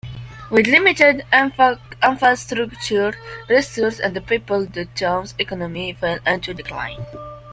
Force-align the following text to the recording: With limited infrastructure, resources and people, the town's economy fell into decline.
With 0.49 0.65
limited 0.65 1.23
infrastructure, 2.01 3.13
resources 3.47 3.99
and 3.99 4.25
people, 4.25 4.65
the 4.65 4.85
town's 4.95 5.35
economy 5.37 5.93
fell 5.93 6.17
into 6.25 6.55
decline. 6.55 7.05